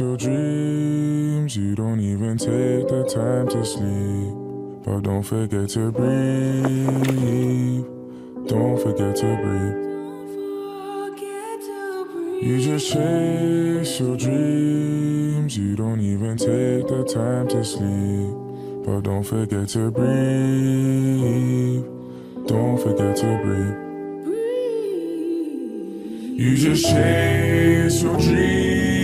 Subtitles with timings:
[0.00, 1.56] your dreams.
[1.56, 4.34] You don't even take the time to sleep.
[4.84, 7.84] But don't forget to breathe.
[8.48, 9.86] Don't forget to breathe.
[12.42, 15.56] You just chase your dreams.
[15.56, 18.34] You don't even take the time to sleep.
[18.84, 21.84] But don't forget to breathe.
[22.46, 23.76] Don't forget to breathe.
[26.38, 28.95] You just chase your dreams.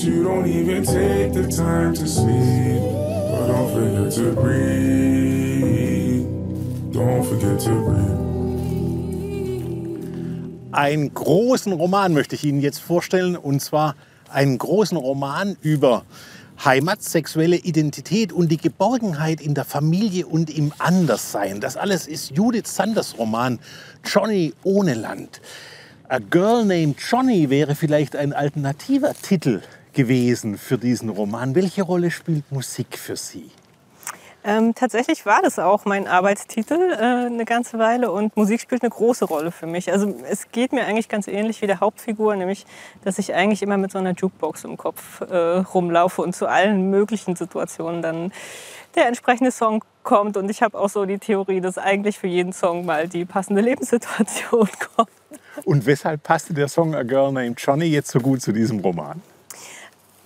[0.00, 2.80] You don't even take the time to sleep.
[3.30, 6.26] But don't forget to breathe.
[6.92, 8.32] Don't forget to breathe.
[10.72, 13.94] Einen großen Roman möchte ich Ihnen jetzt vorstellen, und zwar
[14.30, 16.04] einen großen Roman über
[16.64, 21.60] Heimat, sexuelle Identität und die Geborgenheit in der Familie und im Anderssein.
[21.60, 23.58] Das alles ist Judith Sanders Roman
[24.04, 25.42] Johnny ohne Land.
[26.08, 29.60] A Girl Named Johnny wäre vielleicht ein alternativer Titel
[29.92, 31.54] gewesen für diesen Roman.
[31.54, 33.50] Welche Rolle spielt Musik für Sie?
[34.44, 38.90] Ähm, tatsächlich war das auch mein Arbeitstitel äh, eine ganze Weile und Musik spielt eine
[38.90, 39.92] große Rolle für mich.
[39.92, 42.66] Also es geht mir eigentlich ganz ähnlich wie der Hauptfigur, nämlich
[43.04, 46.90] dass ich eigentlich immer mit so einer Jukebox im Kopf äh, rumlaufe und zu allen
[46.90, 48.32] möglichen Situationen dann
[48.96, 50.36] der entsprechende Song kommt.
[50.36, 53.62] Und ich habe auch so die Theorie, dass eigentlich für jeden Song mal die passende
[53.62, 55.10] Lebenssituation kommt.
[55.64, 59.22] Und weshalb passte der Song A Girl Named Johnny jetzt so gut zu diesem Roman?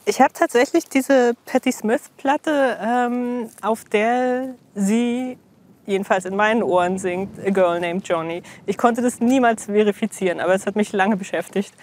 [0.08, 5.36] Ich habe tatsächlich diese Patti Smith-Platte, ähm, auf der sie
[5.84, 8.44] jedenfalls in meinen Ohren singt, A Girl Named Johnny.
[8.66, 11.74] Ich konnte das niemals verifizieren, aber es hat mich lange beschäftigt.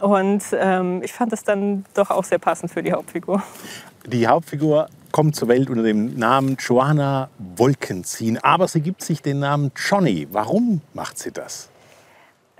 [0.00, 3.40] Und ähm, ich fand es dann doch auch sehr passend für die Hauptfigur.
[4.06, 9.38] Die Hauptfigur kommt zur Welt unter dem Namen Joanna Wolkenziehen, aber sie gibt sich den
[9.38, 10.26] Namen Johnny.
[10.32, 11.70] Warum macht sie das?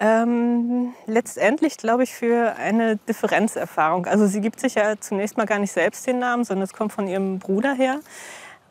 [0.05, 4.07] Ähm, letztendlich glaube ich für eine Differenzerfahrung.
[4.07, 6.93] Also sie gibt sich ja zunächst mal gar nicht selbst den Namen, sondern es kommt
[6.93, 8.01] von ihrem Bruder her.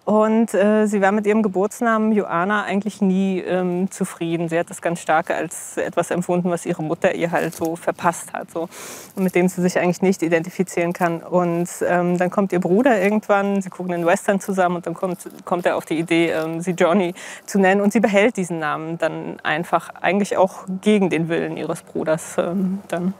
[0.03, 4.49] Und äh, sie war mit ihrem Geburtsnamen Joanna eigentlich nie ähm, zufrieden.
[4.49, 8.33] Sie hat das ganz stark als etwas empfunden, was ihre Mutter ihr halt so verpasst
[8.33, 8.67] hat, so,
[9.15, 11.21] mit dem sie sich eigentlich nicht identifizieren kann.
[11.21, 15.19] Und ähm, dann kommt ihr Bruder irgendwann, sie gucken den Western zusammen und dann kommt,
[15.45, 17.13] kommt er auf die Idee, ähm, sie Johnny
[17.45, 17.79] zu nennen.
[17.79, 22.79] Und sie behält diesen Namen dann einfach, eigentlich auch gegen den Willen ihres Bruders ähm,
[22.87, 23.13] dann.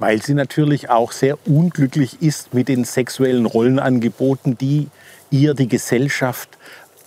[0.00, 4.88] Weil sie natürlich auch sehr unglücklich ist mit den sexuellen Rollenangeboten, die
[5.34, 6.48] ihr die Gesellschaft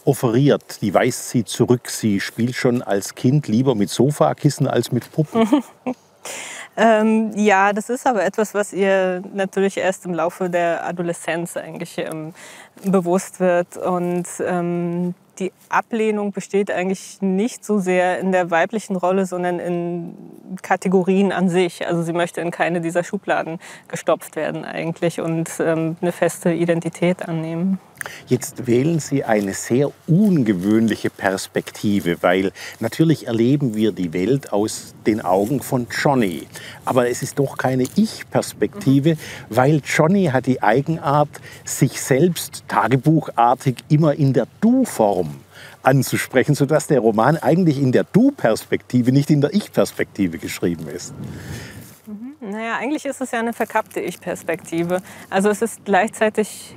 [0.03, 0.81] offeriert.
[0.81, 1.89] Die weist sie zurück.
[1.89, 5.63] Sie spielt schon als Kind lieber mit Sofakissen als mit Puppen.
[6.77, 11.97] ähm, ja, das ist aber etwas, was ihr natürlich erst im Laufe der Adoleszenz eigentlich
[11.97, 12.33] ähm,
[12.83, 13.77] bewusst wird.
[13.77, 20.15] Und ähm, die Ablehnung besteht eigentlich nicht so sehr in der weiblichen Rolle, sondern in
[20.61, 21.87] Kategorien an sich.
[21.87, 27.27] Also sie möchte in keine dieser Schubladen gestopft werden eigentlich und ähm, eine feste Identität
[27.27, 27.79] annehmen.
[28.27, 35.21] Jetzt wählen Sie eine sehr ungewöhnliche Perspektive, weil natürlich erleben wir die Welt aus den
[35.21, 36.47] Augen von Johnny.
[36.85, 39.17] Aber es ist doch keine Ich-Perspektive, mhm.
[39.49, 41.29] weil Johnny hat die Eigenart,
[41.65, 45.26] sich selbst tagebuchartig immer in der Du-Form
[45.83, 51.13] anzusprechen, sodass der Roman eigentlich in der Du-Perspektive, nicht in der Ich-Perspektive geschrieben ist.
[52.05, 52.51] Mhm.
[52.51, 55.01] Naja, eigentlich ist es ja eine verkappte Ich-Perspektive.
[55.29, 56.75] Also es ist gleichzeitig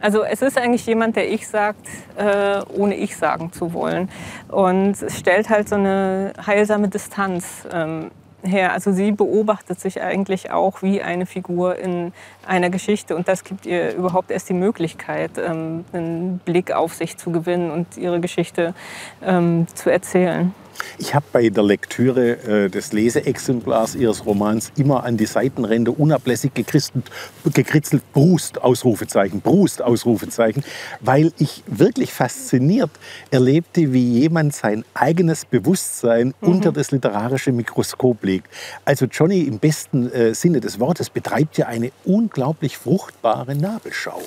[0.00, 1.86] also es ist eigentlich jemand, der ich sagt,
[2.16, 4.10] äh, ohne ich sagen zu wollen.
[4.48, 8.10] Und es stellt halt so eine heilsame Distanz ähm,
[8.42, 8.72] her.
[8.72, 12.12] Also sie beobachtet sich eigentlich auch wie eine Figur in
[12.46, 17.16] einer Geschichte und das gibt ihr überhaupt erst die Möglichkeit, ähm, einen Blick auf sich
[17.16, 18.74] zu gewinnen und ihre Geschichte
[19.22, 20.54] ähm, zu erzählen.
[20.98, 26.52] Ich habe bei der Lektüre äh, des Leseexemplars Ihres Romans immer an die Seitenränder unablässig
[26.54, 30.64] gekritzelt, Brust, Ausrufezeichen, Brust, Ausrufezeichen,
[31.00, 32.90] weil ich wirklich fasziniert
[33.30, 36.48] erlebte, wie jemand sein eigenes Bewusstsein mhm.
[36.48, 38.48] unter das literarische Mikroskop legt.
[38.84, 44.22] Also Johnny im besten äh, Sinne des Wortes betreibt ja eine unglaublich fruchtbare Nabelschau.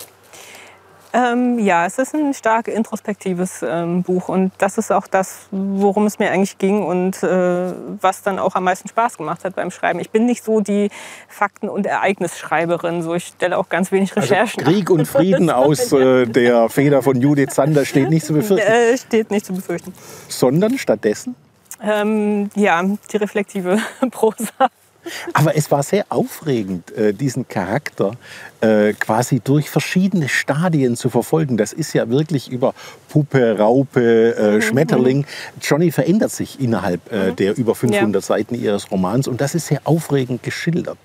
[1.11, 6.05] Ähm, ja, es ist ein stark introspektives ähm, Buch und das ist auch das, worum
[6.05, 9.71] es mir eigentlich ging und äh, was dann auch am meisten Spaß gemacht hat beim
[9.71, 9.99] Schreiben.
[9.99, 10.89] Ich bin nicht so die
[11.27, 14.63] Fakten- und Ereignisschreiberin, so ich stelle auch ganz wenig also Recherchen.
[14.63, 18.71] Also Krieg und Frieden aus äh, der Feder von Judith Sander steht nicht zu befürchten.
[18.71, 19.93] Äh, steht nicht zu befürchten.
[20.27, 21.35] Sondern stattdessen?
[21.81, 23.79] Ähm, ja, die reflektive
[24.11, 24.69] Prosa.
[25.33, 28.11] Aber es war sehr aufregend, äh, diesen Charakter
[28.61, 31.57] äh, quasi durch verschiedene Stadien zu verfolgen.
[31.57, 32.73] Das ist ja wirklich über
[33.07, 34.61] Puppe, Raupe, äh, mhm.
[34.61, 35.25] Schmetterling.
[35.61, 37.35] Johnny verändert sich innerhalb mhm.
[37.35, 38.25] der über 500 ja.
[38.25, 40.97] Seiten ihres Romans und das ist sehr aufregend geschildert.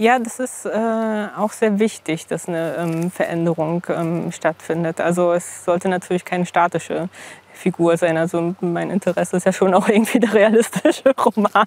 [0.00, 5.00] Ja, das ist äh, auch sehr wichtig, dass eine ähm, Veränderung ähm, stattfindet.
[5.00, 7.08] Also es sollte natürlich keine statische
[7.52, 8.16] Figur sein.
[8.16, 11.66] Also mein Interesse ist ja schon auch irgendwie der realistische Roman.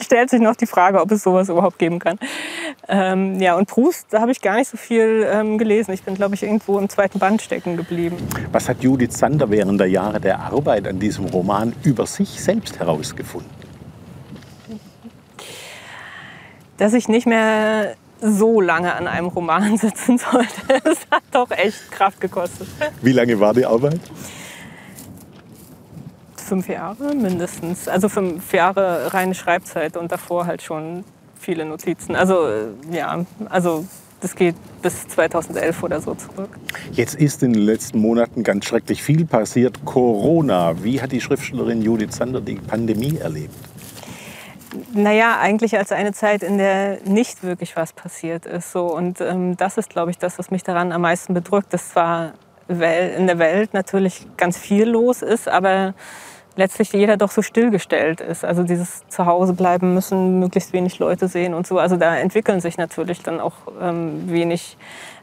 [0.00, 2.18] Stellt sich noch die Frage, ob es sowas überhaupt geben kann.
[2.88, 5.92] Ähm, ja, und Proust, da habe ich gar nicht so viel ähm, gelesen.
[5.92, 8.16] Ich bin, glaube ich, irgendwo im zweiten Band stecken geblieben.
[8.50, 12.78] Was hat Judith Sander während der Jahre der Arbeit an diesem Roman über sich selbst
[12.78, 13.61] herausgefunden?
[16.82, 20.80] Dass ich nicht mehr so lange an einem Roman sitzen sollte.
[20.82, 22.66] Es hat doch echt Kraft gekostet.
[23.00, 24.00] Wie lange war die Arbeit?
[26.34, 27.86] fünf Jahre mindestens.
[27.86, 31.04] Also fünf Jahre reine Schreibzeit und davor halt schon
[31.38, 32.16] viele Notizen.
[32.16, 33.86] Also äh, ja, also
[34.20, 36.50] das geht bis 2011 oder so zurück.
[36.90, 39.84] Jetzt ist in den letzten Monaten ganz schrecklich viel passiert.
[39.84, 40.82] Corona.
[40.82, 43.54] Wie hat die Schriftstellerin Judith Sander die Pandemie erlebt?
[44.94, 48.72] Naja, eigentlich als eine Zeit, in der nicht wirklich was passiert ist.
[48.72, 48.94] So.
[48.94, 51.72] Und ähm, das ist, glaube ich, das, was mich daran am meisten bedrückt.
[51.72, 52.32] Dass zwar
[52.68, 55.94] in der Welt natürlich ganz viel los ist, aber
[56.56, 58.44] letztlich jeder doch so stillgestellt ist.
[58.44, 61.78] Also dieses Zuhause bleiben müssen, möglichst wenig Leute sehen und so.
[61.78, 64.76] Also da entwickeln sich natürlich dann auch ähm, wenig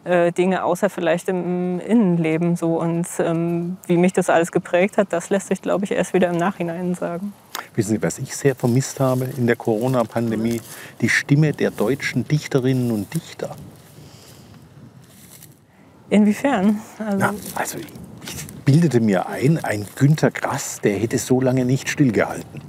[0.05, 2.79] äh, Dinge, außer vielleicht im Innenleben so.
[2.79, 6.29] Und ähm, wie mich das alles geprägt hat, das lässt sich, glaube ich, erst wieder
[6.29, 7.33] im Nachhinein sagen.
[7.75, 10.61] Wissen Sie, was ich sehr vermisst habe in der Corona-Pandemie?
[11.01, 13.55] Die Stimme der deutschen Dichterinnen und Dichter.
[16.09, 16.79] Inwiefern?
[16.97, 17.77] Also, Na, also
[18.71, 22.62] bildete mir ein, ein Günter Grass, der hätte so lange nicht stillgehalten.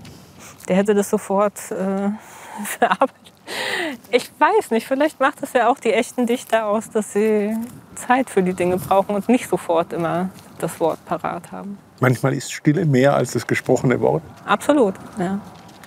[0.67, 2.09] Der hätte das sofort äh,
[2.65, 3.33] verarbeitet.
[4.11, 7.55] Ich weiß nicht, vielleicht macht es ja auch die echten Dichter aus, dass sie
[7.97, 11.77] Zeit für die Dinge brauchen und nicht sofort immer das Wort parat haben.
[12.01, 14.23] Manchmal ist Stille mehr als das gesprochene Wort.
[14.47, 15.39] Absolut, ja.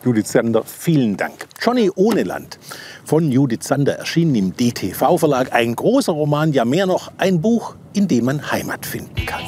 [0.06, 1.48] Judith Sander, vielen Dank.
[1.60, 2.60] Johnny ohne Land
[3.04, 5.54] von Judith Sander erschienen im DTV-Verlag.
[5.54, 9.42] Ein großer Roman, ja mehr noch, ein Buch, in dem man Heimat finden kann.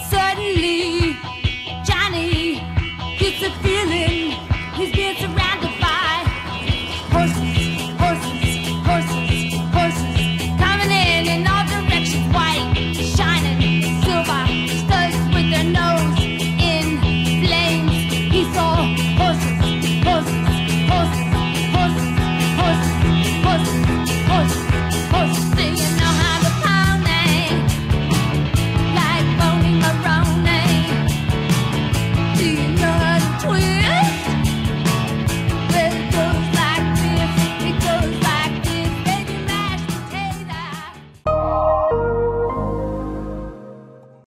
[0.45, 1.17] Suddenly,
[1.83, 2.61] Johnny
[3.17, 4.37] gets a feeling
[4.75, 5.54] he's been surrounded.